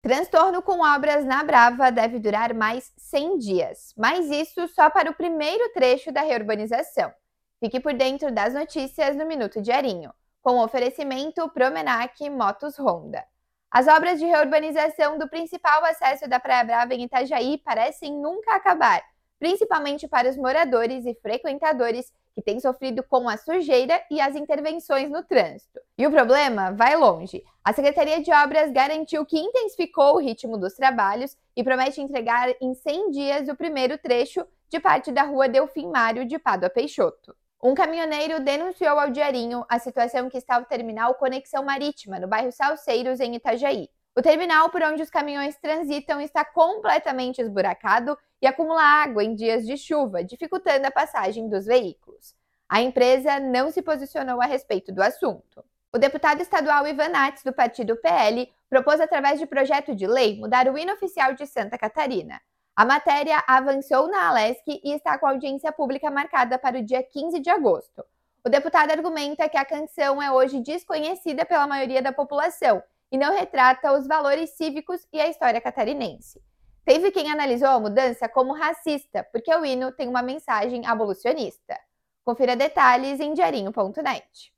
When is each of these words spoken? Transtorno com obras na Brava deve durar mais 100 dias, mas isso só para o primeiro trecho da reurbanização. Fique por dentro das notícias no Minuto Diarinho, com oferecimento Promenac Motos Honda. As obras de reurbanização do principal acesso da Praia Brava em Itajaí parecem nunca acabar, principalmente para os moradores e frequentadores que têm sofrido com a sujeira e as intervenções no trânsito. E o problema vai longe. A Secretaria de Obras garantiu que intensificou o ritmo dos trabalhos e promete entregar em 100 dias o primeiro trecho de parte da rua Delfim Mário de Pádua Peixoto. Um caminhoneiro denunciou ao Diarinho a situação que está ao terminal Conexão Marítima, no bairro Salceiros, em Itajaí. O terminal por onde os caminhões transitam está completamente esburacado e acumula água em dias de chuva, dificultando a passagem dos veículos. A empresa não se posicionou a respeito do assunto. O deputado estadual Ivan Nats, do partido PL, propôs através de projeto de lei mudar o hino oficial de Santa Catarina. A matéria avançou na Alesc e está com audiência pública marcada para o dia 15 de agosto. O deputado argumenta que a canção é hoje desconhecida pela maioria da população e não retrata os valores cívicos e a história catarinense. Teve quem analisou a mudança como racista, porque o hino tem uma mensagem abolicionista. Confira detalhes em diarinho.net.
Transtorno 0.00 0.62
com 0.62 0.80
obras 0.80 1.24
na 1.24 1.42
Brava 1.42 1.90
deve 1.90 2.20
durar 2.20 2.54
mais 2.54 2.92
100 2.96 3.38
dias, 3.38 3.94
mas 3.96 4.30
isso 4.30 4.68
só 4.68 4.88
para 4.88 5.10
o 5.10 5.14
primeiro 5.14 5.72
trecho 5.72 6.12
da 6.12 6.20
reurbanização. 6.20 7.12
Fique 7.58 7.80
por 7.80 7.92
dentro 7.92 8.30
das 8.30 8.54
notícias 8.54 9.16
no 9.16 9.26
Minuto 9.26 9.60
Diarinho, 9.60 10.14
com 10.40 10.60
oferecimento 10.60 11.48
Promenac 11.50 12.30
Motos 12.30 12.78
Honda. 12.78 13.24
As 13.68 13.88
obras 13.88 14.20
de 14.20 14.24
reurbanização 14.24 15.18
do 15.18 15.28
principal 15.28 15.84
acesso 15.84 16.28
da 16.28 16.38
Praia 16.38 16.64
Brava 16.64 16.94
em 16.94 17.02
Itajaí 17.02 17.58
parecem 17.58 18.12
nunca 18.12 18.54
acabar, 18.54 19.02
principalmente 19.38 20.08
para 20.08 20.28
os 20.28 20.36
moradores 20.36 21.06
e 21.06 21.14
frequentadores 21.14 22.12
que 22.34 22.42
têm 22.42 22.60
sofrido 22.60 23.02
com 23.02 23.28
a 23.28 23.36
sujeira 23.36 24.00
e 24.10 24.20
as 24.20 24.36
intervenções 24.36 25.10
no 25.10 25.22
trânsito. 25.22 25.80
E 25.96 26.06
o 26.06 26.10
problema 26.10 26.72
vai 26.72 26.96
longe. 26.96 27.44
A 27.64 27.72
Secretaria 27.72 28.22
de 28.22 28.32
Obras 28.32 28.70
garantiu 28.72 29.26
que 29.26 29.38
intensificou 29.38 30.14
o 30.14 30.20
ritmo 30.20 30.56
dos 30.56 30.74
trabalhos 30.74 31.36
e 31.56 31.64
promete 31.64 32.00
entregar 32.00 32.48
em 32.60 32.74
100 32.74 33.10
dias 33.10 33.48
o 33.48 33.56
primeiro 33.56 33.98
trecho 33.98 34.46
de 34.68 34.78
parte 34.78 35.10
da 35.10 35.22
rua 35.22 35.48
Delfim 35.48 35.88
Mário 35.88 36.24
de 36.24 36.38
Pádua 36.38 36.70
Peixoto. 36.70 37.34
Um 37.60 37.74
caminhoneiro 37.74 38.38
denunciou 38.38 39.00
ao 39.00 39.10
Diarinho 39.10 39.64
a 39.68 39.80
situação 39.80 40.28
que 40.28 40.38
está 40.38 40.54
ao 40.54 40.64
terminal 40.64 41.14
Conexão 41.14 41.64
Marítima, 41.64 42.20
no 42.20 42.28
bairro 42.28 42.52
Salceiros, 42.52 43.18
em 43.18 43.34
Itajaí. 43.34 43.88
O 44.18 44.22
terminal 44.22 44.68
por 44.68 44.82
onde 44.82 45.00
os 45.00 45.10
caminhões 45.10 45.56
transitam 45.58 46.20
está 46.20 46.44
completamente 46.44 47.40
esburacado 47.40 48.18
e 48.42 48.48
acumula 48.48 48.82
água 48.82 49.22
em 49.22 49.32
dias 49.32 49.64
de 49.64 49.76
chuva, 49.76 50.24
dificultando 50.24 50.88
a 50.88 50.90
passagem 50.90 51.48
dos 51.48 51.66
veículos. 51.66 52.34
A 52.68 52.82
empresa 52.82 53.38
não 53.38 53.70
se 53.70 53.80
posicionou 53.80 54.42
a 54.42 54.44
respeito 54.44 54.90
do 54.90 55.00
assunto. 55.00 55.64
O 55.92 55.98
deputado 55.98 56.40
estadual 56.40 56.84
Ivan 56.84 57.10
Nats, 57.10 57.44
do 57.44 57.52
partido 57.52 57.94
PL, 57.94 58.52
propôs 58.68 59.00
através 59.00 59.38
de 59.38 59.46
projeto 59.46 59.94
de 59.94 60.08
lei 60.08 60.36
mudar 60.36 60.66
o 60.66 60.76
hino 60.76 60.94
oficial 60.94 61.34
de 61.34 61.46
Santa 61.46 61.78
Catarina. 61.78 62.40
A 62.74 62.84
matéria 62.84 63.44
avançou 63.46 64.08
na 64.08 64.30
Alesc 64.30 64.64
e 64.66 64.94
está 64.94 65.16
com 65.16 65.28
audiência 65.28 65.70
pública 65.70 66.10
marcada 66.10 66.58
para 66.58 66.76
o 66.76 66.84
dia 66.84 67.04
15 67.04 67.38
de 67.38 67.50
agosto. 67.50 68.04
O 68.44 68.48
deputado 68.48 68.90
argumenta 68.90 69.48
que 69.48 69.56
a 69.56 69.64
canção 69.64 70.20
é 70.20 70.28
hoje 70.28 70.58
desconhecida 70.58 71.44
pela 71.44 71.68
maioria 71.68 72.02
da 72.02 72.12
população 72.12 72.82
e 73.10 73.18
não 73.18 73.32
retrata 73.32 73.92
os 73.92 74.06
valores 74.06 74.50
cívicos 74.50 75.06
e 75.12 75.20
a 75.20 75.28
história 75.28 75.60
catarinense. 75.60 76.40
Teve 76.84 77.10
quem 77.10 77.30
analisou 77.30 77.68
a 77.68 77.80
mudança 77.80 78.28
como 78.28 78.54
racista, 78.54 79.26
porque 79.32 79.54
o 79.54 79.64
hino 79.64 79.92
tem 79.92 80.08
uma 80.08 80.22
mensagem 80.22 80.86
abolicionista. 80.86 81.78
Confira 82.24 82.56
detalhes 82.56 83.20
em 83.20 83.34
diarinho.net. 83.34 84.57